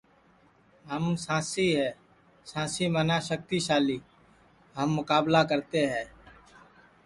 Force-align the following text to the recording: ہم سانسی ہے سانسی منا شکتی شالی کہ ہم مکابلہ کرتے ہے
ہم 0.91 1.03
سانسی 1.25 1.67
ہے 1.79 1.89
سانسی 2.51 2.85
منا 2.93 3.17
شکتی 3.27 3.57
شالی 3.67 3.97
کہ 4.03 4.75
ہم 4.79 4.89
مکابلہ 4.97 5.41
کرتے 5.49 5.81
ہے 5.91 6.03